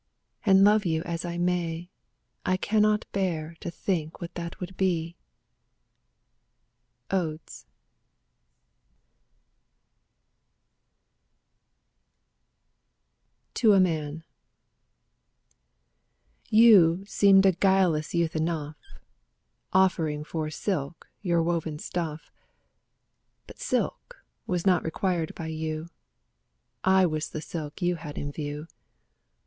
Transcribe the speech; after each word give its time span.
And 0.47 0.63
love 0.63 0.83
you 0.83 1.03
as 1.03 1.25
I 1.25 1.37
may, 1.37 1.91
I 2.43 2.57
cannot 2.57 3.05
bear 3.11 3.55
to 3.59 3.69
think 3.69 4.19
what 4.19 4.33
that 4.33 4.59
would 4.59 4.75
be. 4.75 5.15
Odes^ 7.11 7.65
TO 13.53 13.73
A 13.73 13.79
MAN 13.79 14.23
You 16.49 17.05
seemed 17.05 17.45
a 17.45 17.51
guileless 17.51 18.15
youth 18.15 18.35
enough, 18.35 18.77
Offering 19.71 20.23
for 20.23 20.49
silk 20.49 21.09
your 21.21 21.43
woven 21.43 21.77
stuff; 21.77 22.31
^ 22.33 22.33
But 23.45 23.59
silk 23.59 24.25
was 24.47 24.65
not 24.65 24.83
required 24.83 25.35
by 25.35 25.49
you: 25.49 25.89
I 26.83 27.05
was 27.05 27.29
the 27.29 27.39
silk 27.39 27.83
you 27.83 27.97
had 27.97 28.17
in 28.17 28.31
view. 28.31 28.65